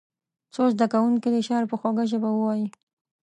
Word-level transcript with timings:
څو 0.53 0.63
زده 0.73 0.85
کوونکي 0.93 1.27
دې 1.33 1.41
شعر 1.47 1.63
په 1.71 1.75
خوږه 1.79 2.03
ژبه 2.11 2.29
ووایي. 2.33 2.67